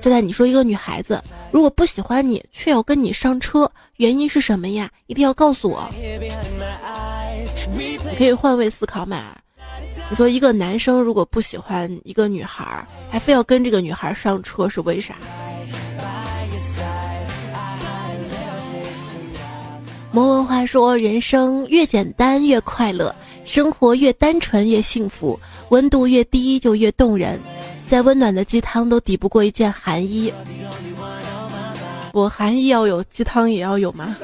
[0.00, 1.22] 现在你说一个女孩子
[1.52, 4.90] 如果不喜欢你，却要跟你上车，原因是什么呀？
[5.06, 5.88] 一定要告诉我。
[7.76, 9.36] 你可以换位思考嘛？
[10.10, 15.14] 你说一个男生如果不喜欢一个女孩，还非要跟这个女孩上车，是为啥？
[20.18, 25.38] 魔文化说，人生越简单越快乐，生活越单纯越幸福。
[25.68, 27.38] 温度越低就越动人，
[27.86, 30.32] 再温暖的鸡汤都抵不过一件寒衣。
[32.12, 34.16] 我寒衣要有，鸡汤也要有吗？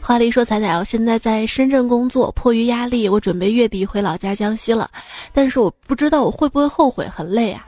[0.00, 4.90] 华丽说：“彩彩，我现在在深圳工作，迫于压力，我准备月底回老家江西了。
[5.32, 7.64] 但是我不知道我会不会后悔，很累啊。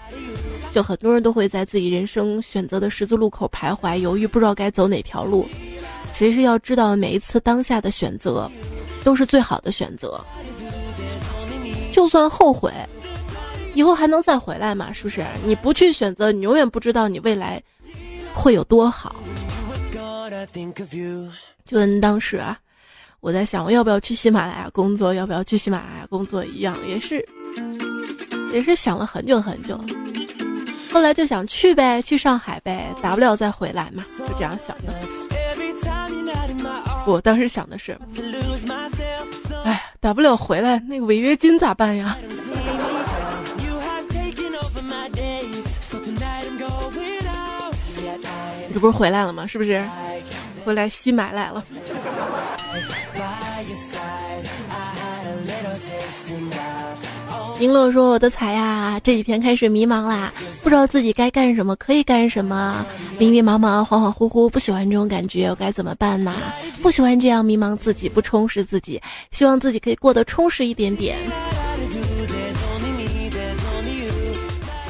[0.74, 5.48] 就很多人都会在自己人生选择的十字路口徘徊犹豫，不知道该走哪条路。
[6.12, 8.50] 其实要知道，每一次当下的选择。”
[9.04, 10.24] 都是最好的选择，
[11.90, 12.72] 就算后悔，
[13.74, 14.92] 以后还能再回来嘛？
[14.92, 15.26] 是不是？
[15.44, 17.60] 你不去选择，你永远不知道你未来
[18.32, 19.16] 会有多好。
[21.64, 22.56] 就跟当时啊，
[23.18, 27.26] 我在想我要不要去喜马拉雅工作，要不要去喜马拉雅工作一样，也是，
[28.52, 29.76] 也是想了很久很久。
[30.92, 34.92] 后来就想去呗，去上海呗，大不了再回来嘛，就这样想的。
[37.06, 37.98] 我当时想的是，
[39.64, 42.16] 哎，大不了回来，那个违约金咋办呀？
[48.72, 49.46] 这不是回来了吗？
[49.46, 49.82] 是不是？
[50.64, 51.64] 回来吸买来了。
[57.62, 60.32] 银乐说：“我的彩呀，这几天开始迷茫啦，
[60.64, 62.84] 不知道自己该干什么，可以干什么，
[63.20, 66.34] 迷迷茫茫，恍恍惚惚，不喜欢这种感觉，我该怎么办呢？
[66.82, 71.16] 不喜欢这样迷茫自己，不充实自己，希望自己可以过得充实一点点。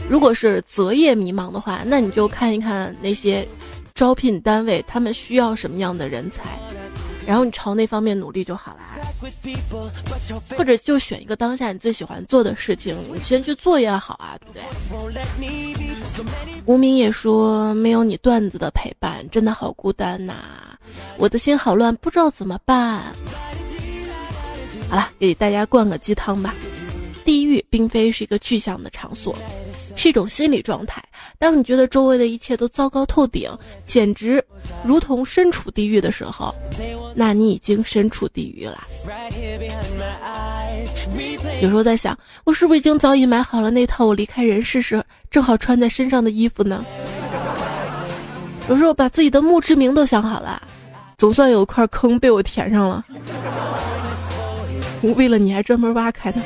[0.09, 3.47] 如果是择业迷茫的话，那你就看一看那些
[3.95, 6.59] 招聘单位，他们需要什么样的人才。”
[7.27, 8.81] 然后你朝那方面努力就好了，
[10.57, 14.63] 或者就选一个当下你最喜欢做的事情，你先去做也好啊，对不对？
[16.67, 20.35] 无名也说没有你段子的陪伴，真的好孤单呐，
[21.17, 23.03] 我的心好乱，不知道怎么办。
[24.89, 26.55] 好了，给大家灌个鸡汤吧。
[27.25, 29.37] 地狱并非是一个具象的场所，
[29.97, 31.03] 是一种心理状态。
[31.39, 33.51] 当你觉得周围的一切都糟糕透顶，
[33.87, 34.45] 简直
[34.85, 36.55] 如同身处地狱的时候，
[37.15, 38.85] 那你已经身处地狱了。
[41.61, 46.85] 有时候在想，我是不是已经早已买好了那套我离开人世时正好穿在身上的衣服呢？
[48.69, 50.63] 有时候把自己的墓志铭都想好了，
[51.19, 53.05] 总算有块坑被我填上了。
[55.17, 56.41] 为了你还专门挖开的。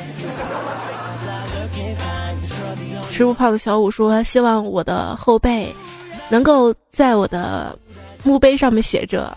[3.17, 5.75] 吃不胖的小五说：“希望我的后背
[6.29, 7.75] 能够在我的
[8.21, 9.35] 墓碑上面写着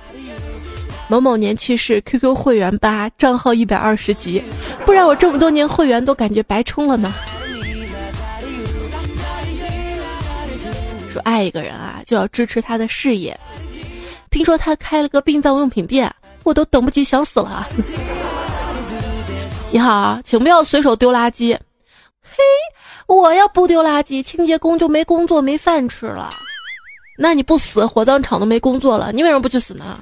[1.09, 4.43] 某某年去世，QQ 会员八，账号一百二十级，
[4.85, 7.11] 不然我这么多年会员都感觉白充了呢。”
[11.11, 13.35] 说爱一个人啊，就要支持他的事业。
[14.31, 17.67] 听说他开了个殡葬用品店，我都等不及想死了。
[19.73, 21.57] 你好，请不要随手丢垃圾。
[22.41, 26.31] 嘿，我要不丢垃圾，清洁工就没工作没饭吃了。
[27.19, 30.01] 那你不死，火葬场都没工作了，你为什么不去死呢？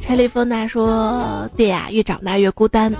[0.00, 2.92] 柴丽芬娜说：“对呀，越长大越孤单。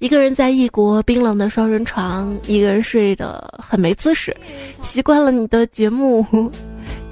[0.00, 4.34] 一个人在异国冰冷的双人床，一个人睡得很没姿势。
[4.82, 6.24] 习惯了你的节目，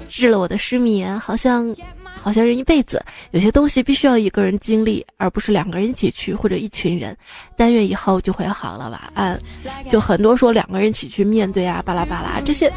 [0.09, 1.73] 治了我的失眠，好像
[2.21, 3.01] 好像人一辈子
[3.31, 7.15] 有些东西必须要一个人经历，而不是两个人一起去或者一群人。
[7.55, 8.89] 但愿以后就会好了。
[8.89, 9.39] 晚安。
[9.89, 12.71] 就很多说两个人一起去面对啊，巴拉巴拉，这些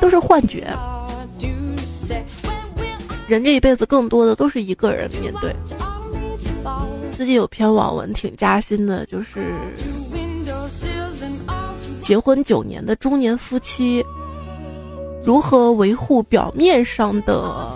[0.00, 0.66] 都是幻觉。
[3.26, 5.54] 人这一辈子更多的都是一个人面对。”
[7.16, 9.54] 最近有篇网文挺扎心的，就是
[12.00, 14.04] 结婚九年的中年夫妻
[15.24, 17.66] 如何维护表面上的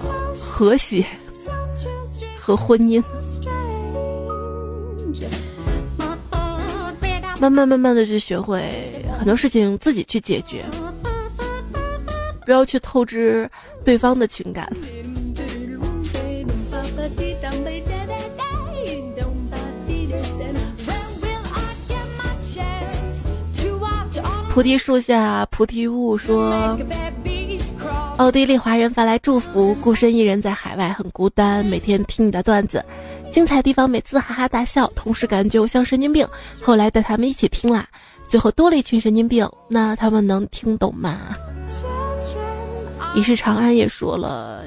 [0.40, 1.04] 和谐
[2.36, 3.02] 和婚姻，
[7.38, 10.64] 慢慢慢慢的去学会很多事情自己去解决，
[12.44, 13.48] 不要去透支
[13.84, 14.70] 对方的情感。
[24.52, 26.76] 菩提树下，菩提悟说
[28.20, 32.84] ：“奥地利华人发来祝福，孤身一人在海外很孤单，每天听你的段子，
[33.32, 36.28] 精彩地方每次哈哈大笑，同时感觉我像神经病。
[36.60, 37.88] 后来带他们一起听啦，
[38.28, 41.34] 最后多了一群神经病，那他们能听懂吗？”
[43.16, 44.64] 一是长安也说了：“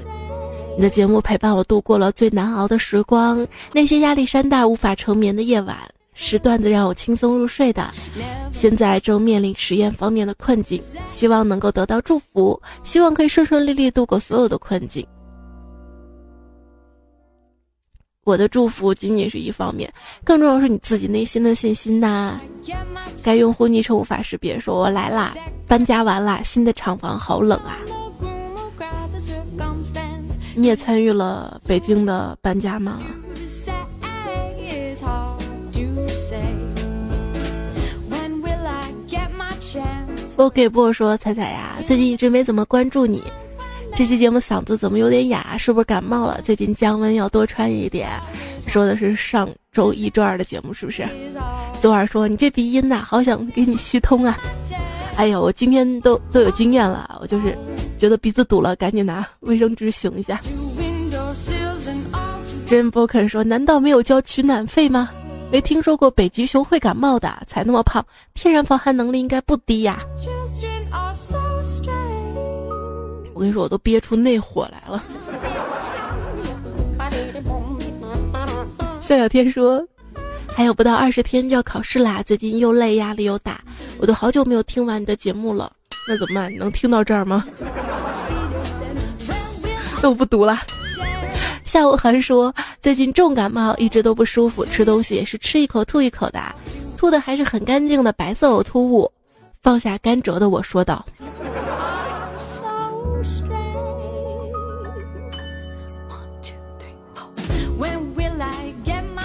[0.75, 5.77] 你的节目陪伴我度过了最难熬的时光，那些压力山大无法成眠的夜晚。”
[6.13, 7.89] 是段子让我轻松入睡的，
[8.51, 15.05] 现在正面临实验方面的困境，希望能够得到祝福，希望可以顺顺利利度过所有的困境。
[18.25, 19.91] 我的祝福仅仅是一方面，
[20.23, 22.39] 更重要是你自己内心的信心呐。
[23.21, 25.33] 该用户昵称无法识别，说我来啦，
[25.67, 27.79] 搬家完啦，新的厂房好冷啊。
[30.55, 33.01] 你也参与了北京的搬家吗？
[40.35, 43.23] 我给波说：“彩彩呀，最近一直没怎么关注你，
[43.95, 45.57] 这期节目嗓子怎么有点哑？
[45.57, 46.41] 是不是感冒了？
[46.41, 48.09] 最近降温要多穿一点。”
[48.67, 51.05] 说的是上周一、周二的节目，是不是？
[51.79, 54.37] 昨晚说你这鼻音呐，好想给你吸通啊！
[55.17, 57.55] 哎呀，我今天都都有经验了，我就是
[57.97, 60.39] 觉得鼻子堵了，赶紧拿卫生纸醒一下。
[62.65, 65.11] 真不肯说，难道没有交取暖费吗？
[65.53, 69.99] 没听说过北极熊会感冒的，才那么胖，天然防寒能力应该不低呀。
[73.35, 75.03] 我跟你说，我都憋出内火来了。
[78.99, 79.87] 笑小天说，
[80.47, 83.61] 还有不到二十天就要考试啦，最近又累，压力又大，
[83.99, 85.71] 我都好久没有听完你的节目了。
[86.07, 86.51] 那怎么办？
[86.57, 87.45] 能听到这儿吗？
[90.01, 90.59] 那我不读了。
[91.65, 96.39] 下午还说最近重感冒，一直都不舒服，吃东西也是吃一口吐一口的，
[96.97, 99.11] 吐的还是很干净的白色呕吐物。
[99.61, 101.05] 放下甘蔗的我说道：“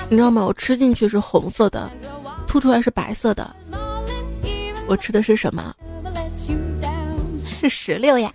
[0.08, 0.44] 你知道吗？
[0.44, 1.90] 我吃进去是红色的，
[2.46, 3.54] 吐出来是白色的。
[4.86, 5.74] 我吃的是什么？
[7.60, 8.32] 是石榴呀。”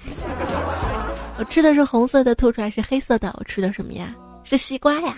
[1.44, 3.36] 我吃的是红色的，吐出来是黑色的。
[3.38, 4.16] 我吃的什么呀？
[4.46, 5.18] 是西瓜呀。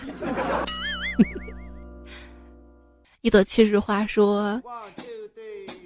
[3.20, 4.60] 一朵七日花说：“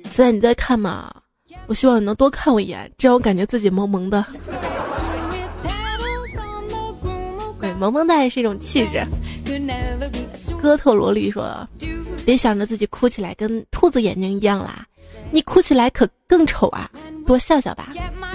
[0.08, 1.14] 现在你在看吗？
[1.66, 4.24] 我希望你能多看我一眼，这样我感觉自己萌萌的。
[7.60, 9.04] 对，萌萌哒也是一种气质。”
[10.60, 11.68] 哥特萝莉说
[12.24, 14.86] ：“别想着自己哭起来跟兔子眼睛一样啦，
[15.30, 16.90] 你哭起来可更丑啊！
[17.26, 17.92] 多笑笑吧。”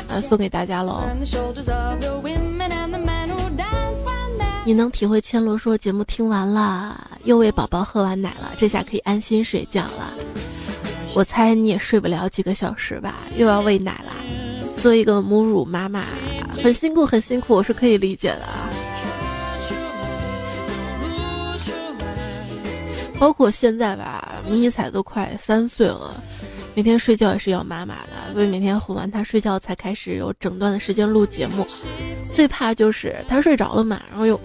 [0.09, 1.03] 啊，送给大家喽！
[4.65, 10.13] 你能体会千罗说节目听完了，又为宝宝喝完奶了，这下可以安心睡觉了。
[11.13, 14.13] 我猜你也睡不了几个小时吧，又要喂奶啦。
[14.77, 16.03] 做一个母乳妈妈
[16.63, 18.84] 很辛苦，很辛苦，我是可以理解的。
[23.19, 26.13] 包括现在吧，迷彩都快三岁了，
[26.73, 31.65] 每天睡觉也是要妈妈的，所以每天哄完他睡觉才开始有整段的时间录节目。
[32.33, 34.39] 最怕就是他睡着了嘛，然后又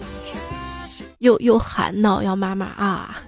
[1.19, 3.21] 又又喊闹要妈妈啊，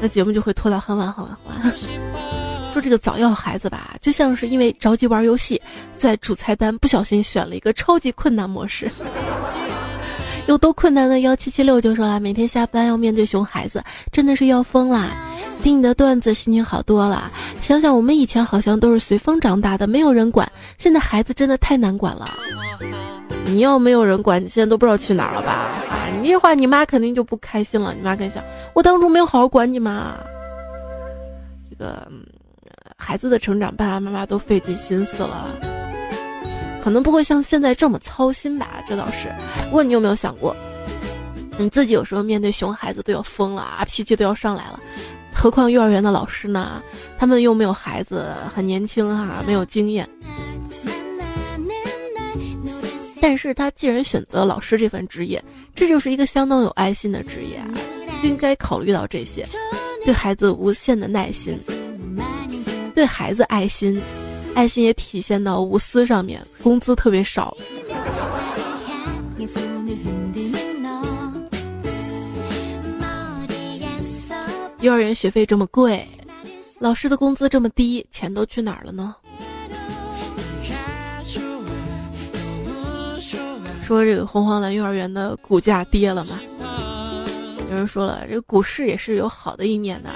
[0.00, 1.72] 那节目就会拖到很晚很晚很晚。
[2.72, 5.60] 说这个早要孩子吧，就像是因为着急玩游戏，
[5.98, 8.90] 在主菜单不小心选了一个超级困难模式。
[10.46, 11.20] 有多困难的？
[11.20, 15.10] 幺七七六就说了，每天下班要面对熊孩子，真的是要疯啦！
[15.62, 17.30] 听你的段子，心情好多了。
[17.60, 20.50] 想想我们以前好像都是随风长大的，没有人管。
[20.78, 22.28] 现在孩子真的太难管了。
[23.44, 25.52] 你要没有人管，你现在都不知道去哪儿了吧？
[25.88, 27.94] 啊，你这话你妈肯定就不开心了。
[27.94, 28.42] 你妈肯定想，
[28.74, 30.16] 我当初没有好好管你嘛。
[31.70, 32.06] 这个
[32.96, 35.48] 孩子的成长，爸爸妈妈都费尽心思了。
[36.82, 39.32] 可能不会像现在这么操心吧，这倒是。
[39.70, 40.54] 问你有没有想过，
[41.56, 44.80] 你自己有时候面对熊孩子都要疯了啊，脾气都要上来了，
[45.32, 46.82] 何况幼儿园的老师呢？
[47.16, 50.08] 他们又没有孩子，很年轻哈，没有经验。
[53.20, 55.40] 但是他既然选择老师这份职业，
[55.76, 57.70] 这就是一个相当有爱心的职业啊，
[58.24, 59.46] 应该考虑到这些，
[60.04, 61.56] 对孩子无限的耐心，
[62.92, 64.02] 对孩子爱心。
[64.54, 67.56] 爱心也体现到无私上面，工资特别少。
[74.80, 76.06] 幼儿园学费这么贵，
[76.78, 79.14] 老师的工资这么低，钱都去哪儿了呢？
[83.84, 86.40] 说这个红黄蓝幼儿园的股价跌了吗？
[87.70, 90.10] 有人说了，这个股市也是有好的一面的。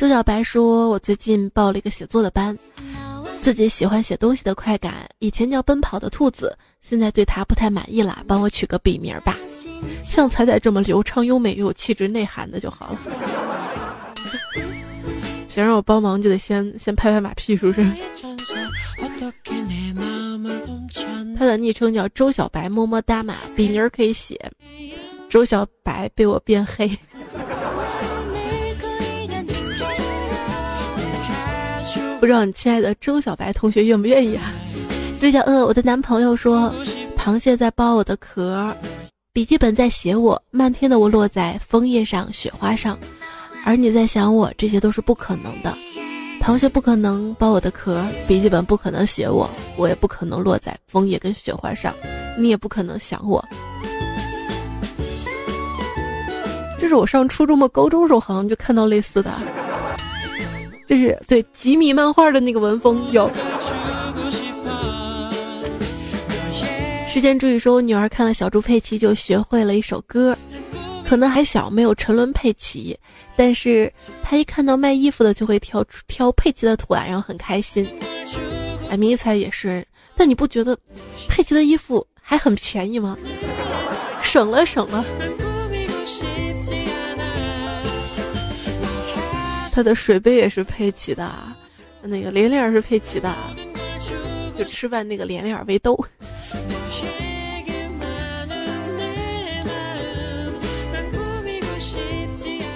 [0.00, 2.58] 周小白说：“我最近报了一个写作的班，
[3.42, 9.36] 自己喜欢写东西的快感，以前叫奔跑的兔子，现在对他不太满意了，帮我取个笔名吧，
[10.02, 12.98] 像彩彩这么流畅、优美又有气质、内涵的就好了。
[15.48, 17.86] 想让我帮忙，就得先先拍拍马屁，是不是？”
[21.36, 24.50] 他的昵称叫周小白，么么哒嘛，笔名可以写
[25.28, 26.90] 周小白被我变黑。
[32.20, 34.52] 不知道你亲爱的周小白同学愿不愿意啊？
[35.18, 36.70] 追小鳄，我的男朋友说，
[37.16, 38.76] 螃蟹在剥我的壳，
[39.32, 42.98] 笔记本在写我，漫天的我落在枫叶上、雪花上，
[43.64, 45.74] 而你在想我，这些都是不可能的。
[46.42, 49.48] 螃蟹不可能剥我的壳，笔记本不可能写我，
[49.78, 51.94] 我也不可能落在枫叶跟雪花上，
[52.36, 53.42] 你也不可能想我。
[56.78, 59.32] 这是我上初中嘛，高中时候好像就看到类似的。
[60.90, 63.30] 这是对吉米漫画的那个文风有。
[67.08, 70.36] 时间注意说，我女儿看了小猪佩奇就学会了一首歌，
[71.08, 72.98] 可能还小，没有沉沦佩奇，
[73.36, 77.86] 但是她一看到卖衣服的就会挑挑佩奇的图案，然后很开心。
[78.90, 79.86] 哎，迷彩也是，
[80.16, 80.76] 但你不觉得
[81.28, 83.16] 佩奇的衣服还很便宜吗？
[84.24, 85.04] 省了省了。
[89.80, 91.32] 他的水杯也是佩奇的，
[92.02, 93.34] 那个连链是佩奇的，
[94.54, 95.98] 就吃饭那个连脸围兜。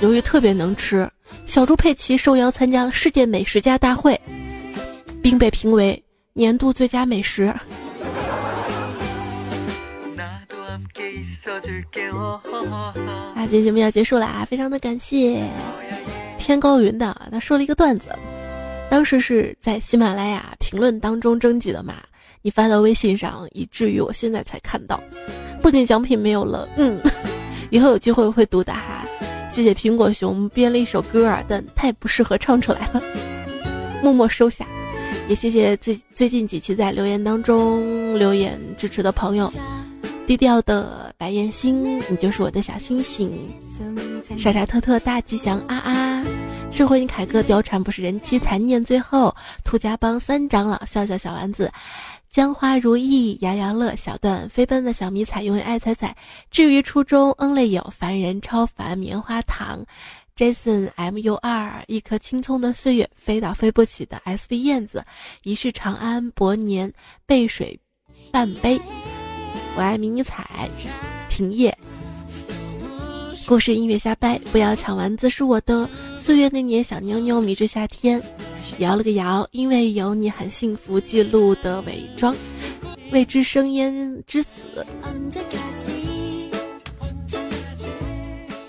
[0.01, 1.07] 由于特别能吃，
[1.45, 4.19] 小猪佩奇受邀参加了世界美食家大会，
[5.23, 6.03] 并被评为
[6.33, 7.45] 年度最佳美食。
[7.45, 7.61] 啊，
[13.41, 15.47] 今天节目要结束了啊，非常的感谢。
[16.45, 18.09] 天高云的，他说了一个段子，
[18.91, 21.95] 当时是在喜马拉雅评论当中征集的嘛，
[22.43, 25.03] 你发到微信上，以至于我现在才看到。
[25.63, 27.01] 不仅奖品没有了，嗯，
[27.71, 29.07] 以后有机会会读的哈。
[29.51, 33.03] 谢谢苹果熊编了一首歌儿，但太不适合唱出来了，
[34.05, 34.67] 默默收下。
[35.27, 39.51] 也谢谢最最近几期在留言当中留言支持的朋友。
[40.27, 43.33] 低调的白岩星，你就是我的小星星。
[44.37, 46.14] 傻傻特特大吉祥啊啊！
[46.75, 49.33] 社会你凯哥貂蝉不是人妻残念最后。
[49.63, 51.73] 兔家帮三长老笑笑小丸子，
[52.29, 56.17] 江花如意摇摇乐小段飞奔的小迷彩永远爱彩彩。
[56.51, 59.87] 至于初中嗯泪有凡人超凡棉花糖
[60.37, 65.05] ，Jason M U 二一颗青葱的岁月飞到飞不起的 S V 燕子，
[65.45, 66.93] 一世长安薄年
[67.25, 67.79] 背水
[68.33, 68.81] 半杯。
[69.77, 70.69] 我爱迷你彩，
[71.29, 71.79] 停业。
[73.47, 75.89] 故事音乐瞎掰，不要抢丸子是我的。
[76.19, 78.21] 岁月那年，小妞妞迷之夏天，
[78.79, 80.99] 摇了个摇，因为有你很幸福。
[80.99, 82.35] 记录的伪装，
[83.13, 84.49] 未知生烟之死。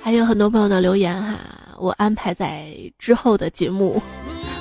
[0.02, 1.40] 还有很多朋友的留言哈，
[1.80, 2.68] 我安排在
[3.00, 4.02] 之后的节目，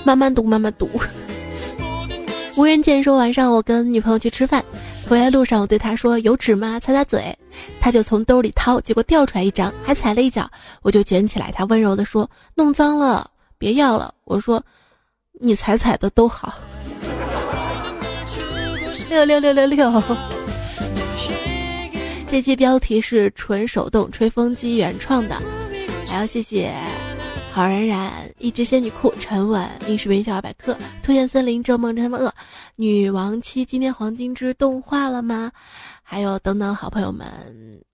[0.05, 0.89] 慢慢读，慢慢读。
[2.57, 4.65] 无人见说晚上我跟女朋友去吃饭，
[5.09, 6.81] 回来路上我对他说有纸吗？
[6.81, 7.37] 擦擦嘴，
[7.81, 10.51] 他就从兜里掏，结果掉出来一张，还踩了一脚，
[10.83, 14.15] 我就捡起来，他温柔的说弄脏了别要了。
[14.25, 14.63] 我说
[15.41, 16.55] 你踩踩的都好。
[19.11, 20.03] 六六六六六，
[22.31, 25.37] 这期标题是纯手动吹风机原创的，
[26.09, 26.73] 还要谢谢。
[27.55, 29.71] 好冉冉，一只仙女裤，沉稳。
[29.87, 32.35] 历史名小百科，突现森林，咒梦真他妈恶。
[32.75, 35.53] 女王七，今天黄金之动画了吗？
[36.03, 37.25] 还有等等，好朋友们，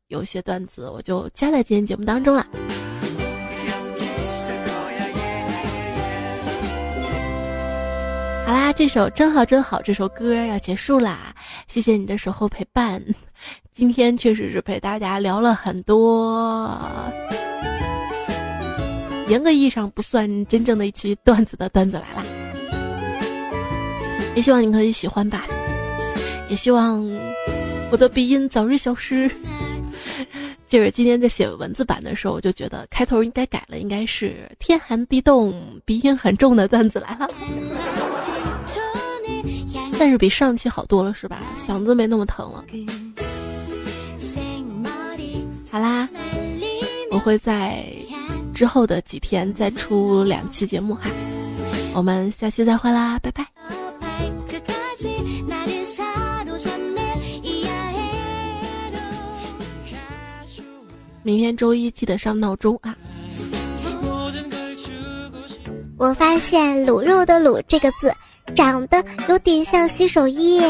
[0.08, 2.46] 有些段子我就加在今天节目当中了。
[8.46, 11.34] 好啦，这首真好真好，这首歌要结束啦，
[11.68, 13.04] 谢谢你的守候陪伴。
[13.70, 16.80] 今天确实是陪大家聊了很多。
[19.30, 22.24] 严格意义上不算真正的一期段子的段子来啦，
[24.34, 25.46] 也希望你可以喜欢吧，
[26.48, 27.00] 也希望
[27.92, 29.30] 我的鼻音早日消失。
[30.66, 35.54] 就是今天在写文字版的时候，我就觉得开头应该改了，应该是天寒地冻，
[35.84, 37.28] 鼻音很重的段子来了。
[39.96, 41.40] 但是比上期好多了，是吧？
[41.68, 42.64] 嗓子没那么疼了。
[45.70, 46.08] 好啦，
[47.12, 47.86] 我会在。
[48.60, 51.08] 之后的几天再出两期节目哈，
[51.94, 53.46] 我们下期再会啦，拜拜。
[61.22, 62.94] 明天周一记得上闹钟啊。
[65.96, 68.12] 我发现“卤肉”的“卤”这个字
[68.54, 70.60] 长得有点像洗手液。